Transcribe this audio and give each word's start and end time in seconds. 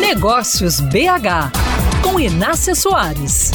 Negócios 0.00 0.80
BH, 0.80 1.52
com 2.02 2.20
Inácia 2.20 2.74
Soares. 2.74 3.50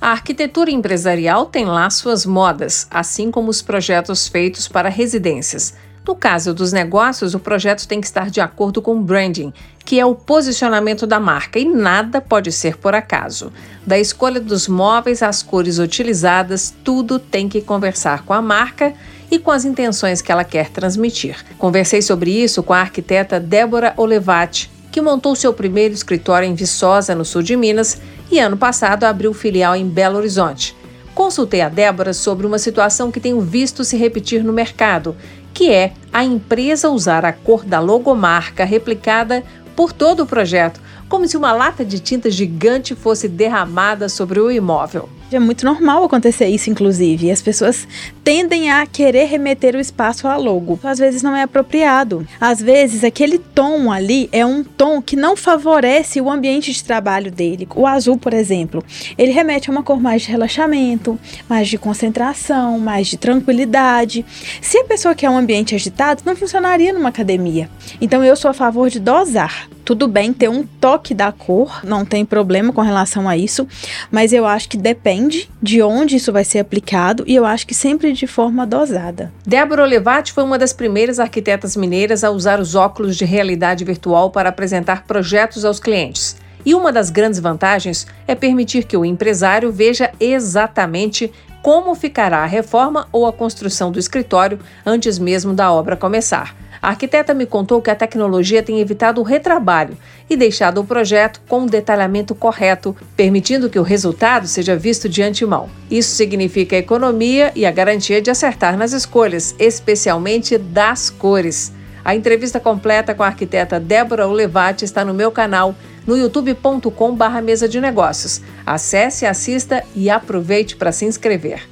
A 0.00 0.10
arquitetura 0.10 0.70
empresarial 0.70 1.46
tem 1.46 1.64
lá 1.64 1.88
suas 1.90 2.26
modas, 2.26 2.86
assim 2.90 3.30
como 3.30 3.48
os 3.50 3.62
projetos 3.62 4.28
feitos 4.28 4.68
para 4.68 4.88
residências. 4.88 5.74
No 6.06 6.14
caso 6.14 6.54
dos 6.54 6.72
negócios, 6.72 7.34
o 7.34 7.40
projeto 7.40 7.88
tem 7.88 8.00
que 8.00 8.06
estar 8.06 8.30
de 8.30 8.40
acordo 8.40 8.80
com 8.80 8.94
o 8.94 9.02
branding, 9.02 9.52
que 9.84 9.98
é 9.98 10.06
o 10.06 10.14
posicionamento 10.14 11.04
da 11.04 11.18
marca, 11.18 11.58
e 11.58 11.64
nada 11.64 12.20
pode 12.20 12.52
ser 12.52 12.76
por 12.76 12.94
acaso. 12.94 13.52
Da 13.84 13.98
escolha 13.98 14.40
dos 14.40 14.68
móveis 14.68 15.20
às 15.20 15.42
cores 15.42 15.78
utilizadas, 15.80 16.72
tudo 16.84 17.18
tem 17.18 17.48
que 17.48 17.60
conversar 17.60 18.22
com 18.22 18.32
a 18.32 18.40
marca 18.40 18.94
e 19.28 19.40
com 19.40 19.50
as 19.50 19.64
intenções 19.64 20.22
que 20.22 20.30
ela 20.30 20.44
quer 20.44 20.70
transmitir. 20.70 21.44
Conversei 21.58 22.00
sobre 22.00 22.30
isso 22.30 22.62
com 22.62 22.72
a 22.72 22.80
arquiteta 22.82 23.40
Débora 23.40 23.92
Olevati, 23.96 24.70
que 24.92 25.00
montou 25.00 25.34
seu 25.34 25.52
primeiro 25.52 25.92
escritório 25.92 26.48
em 26.48 26.54
Viçosa, 26.54 27.16
no 27.16 27.24
sul 27.24 27.42
de 27.42 27.56
Minas, 27.56 28.00
e 28.30 28.38
ano 28.38 28.56
passado 28.56 29.02
abriu 29.02 29.34
filial 29.34 29.74
em 29.74 29.88
Belo 29.88 30.18
Horizonte. 30.18 30.76
Consultei 31.16 31.62
a 31.62 31.70
Débora 31.70 32.12
sobre 32.12 32.46
uma 32.46 32.58
situação 32.58 33.10
que 33.10 33.18
tenho 33.18 33.40
visto 33.40 33.82
se 33.82 33.96
repetir 33.96 34.44
no 34.44 34.52
mercado, 34.52 35.16
que 35.56 35.72
é 35.72 35.94
a 36.12 36.22
empresa 36.22 36.90
usar 36.90 37.24
a 37.24 37.32
cor 37.32 37.64
da 37.64 37.80
logomarca 37.80 38.62
replicada 38.62 39.42
por 39.74 39.90
todo 39.90 40.24
o 40.24 40.26
projeto, 40.26 40.78
como 41.08 41.26
se 41.26 41.34
uma 41.34 41.50
lata 41.50 41.82
de 41.82 41.98
tinta 41.98 42.30
gigante 42.30 42.94
fosse 42.94 43.26
derramada 43.26 44.06
sobre 44.06 44.38
o 44.38 44.50
imóvel. 44.50 45.08
É 45.32 45.40
muito 45.40 45.66
normal 45.66 46.04
acontecer 46.04 46.46
isso, 46.46 46.70
inclusive. 46.70 47.32
As 47.32 47.42
pessoas 47.42 47.88
tendem 48.22 48.70
a 48.70 48.86
querer 48.86 49.24
remeter 49.24 49.74
o 49.74 49.80
espaço 49.80 50.28
a 50.28 50.36
logo. 50.36 50.78
Às 50.84 51.00
vezes 51.00 51.20
não 51.20 51.34
é 51.34 51.42
apropriado. 51.42 52.26
Às 52.40 52.62
vezes 52.62 53.02
aquele 53.02 53.36
tom 53.36 53.90
ali 53.90 54.28
é 54.30 54.46
um 54.46 54.62
tom 54.62 55.02
que 55.02 55.16
não 55.16 55.34
favorece 55.34 56.20
o 56.20 56.30
ambiente 56.30 56.72
de 56.72 56.84
trabalho 56.84 57.32
dele. 57.32 57.66
O 57.74 57.88
azul, 57.88 58.16
por 58.16 58.32
exemplo, 58.32 58.84
ele 59.18 59.32
remete 59.32 59.68
a 59.68 59.72
uma 59.72 59.82
cor 59.82 60.00
mais 60.00 60.22
de 60.22 60.30
relaxamento, 60.30 61.18
mais 61.48 61.66
de 61.66 61.76
concentração, 61.76 62.78
mais 62.78 63.08
de 63.08 63.16
tranquilidade. 63.16 64.24
Se 64.62 64.78
a 64.78 64.84
pessoa 64.84 65.14
quer 65.14 65.28
um 65.28 65.36
ambiente 65.36 65.74
agitado, 65.74 66.22
não 66.24 66.36
funcionaria 66.36 66.92
numa 66.92 67.08
academia. 67.08 67.68
Então 68.00 68.24
eu 68.24 68.36
sou 68.36 68.50
a 68.50 68.54
favor 68.54 68.88
de 68.88 69.00
dosar. 69.00 69.68
Tudo 69.86 70.08
bem 70.08 70.32
ter 70.32 70.48
um 70.48 70.66
toque 70.66 71.14
da 71.14 71.30
cor, 71.30 71.78
não 71.84 72.04
tem 72.04 72.24
problema 72.24 72.72
com 72.72 72.80
relação 72.80 73.28
a 73.28 73.36
isso, 73.36 73.68
mas 74.10 74.32
eu 74.32 74.44
acho 74.44 74.68
que 74.68 74.76
depende 74.76 75.48
de 75.62 75.80
onde 75.80 76.16
isso 76.16 76.32
vai 76.32 76.42
ser 76.42 76.58
aplicado 76.58 77.22
e 77.24 77.36
eu 77.36 77.46
acho 77.46 77.64
que 77.64 77.72
sempre 77.72 78.12
de 78.12 78.26
forma 78.26 78.66
dosada. 78.66 79.32
Débora 79.46 79.84
Olevati 79.84 80.32
foi 80.32 80.42
uma 80.42 80.58
das 80.58 80.72
primeiras 80.72 81.20
arquitetas 81.20 81.76
mineiras 81.76 82.24
a 82.24 82.32
usar 82.32 82.58
os 82.58 82.74
óculos 82.74 83.16
de 83.16 83.24
realidade 83.24 83.84
virtual 83.84 84.28
para 84.28 84.48
apresentar 84.48 85.04
projetos 85.04 85.64
aos 85.64 85.78
clientes. 85.78 86.36
E 86.64 86.74
uma 86.74 86.90
das 86.90 87.08
grandes 87.08 87.38
vantagens 87.38 88.08
é 88.26 88.34
permitir 88.34 88.86
que 88.86 88.96
o 88.96 89.04
empresário 89.04 89.70
veja 89.70 90.10
exatamente 90.18 91.32
como 91.62 91.94
ficará 91.94 92.38
a 92.38 92.46
reforma 92.46 93.06
ou 93.12 93.24
a 93.24 93.32
construção 93.32 93.92
do 93.92 94.00
escritório 94.00 94.58
antes 94.84 95.16
mesmo 95.16 95.54
da 95.54 95.72
obra 95.72 95.96
começar. 95.96 96.65
A 96.86 96.90
arquiteta 96.90 97.34
me 97.34 97.46
contou 97.46 97.82
que 97.82 97.90
a 97.90 97.96
tecnologia 97.96 98.62
tem 98.62 98.78
evitado 98.78 99.20
o 99.20 99.24
retrabalho 99.24 99.98
e 100.30 100.36
deixado 100.36 100.80
o 100.80 100.84
projeto 100.84 101.40
com 101.48 101.62
um 101.62 101.66
detalhamento 101.66 102.32
correto, 102.32 102.94
permitindo 103.16 103.68
que 103.68 103.80
o 103.80 103.82
resultado 103.82 104.46
seja 104.46 104.76
visto 104.76 105.08
de 105.08 105.20
antemão. 105.20 105.68
Isso 105.90 106.14
significa 106.14 106.76
economia 106.76 107.50
e 107.56 107.66
a 107.66 107.72
garantia 107.72 108.22
de 108.22 108.30
acertar 108.30 108.78
nas 108.78 108.92
escolhas, 108.92 109.52
especialmente 109.58 110.56
das 110.56 111.10
cores. 111.10 111.72
A 112.04 112.14
entrevista 112.14 112.60
completa 112.60 113.16
com 113.16 113.24
a 113.24 113.26
arquiteta 113.26 113.80
Débora 113.80 114.28
Olevati 114.28 114.84
está 114.84 115.04
no 115.04 115.12
meu 115.12 115.32
canal 115.32 115.74
no 116.06 116.16
youtube.com/mesa 116.16 117.68
de 117.68 117.80
negócios. 117.80 118.40
Acesse, 118.64 119.26
assista 119.26 119.82
e 119.92 120.08
aproveite 120.08 120.76
para 120.76 120.92
se 120.92 121.04
inscrever. 121.04 121.66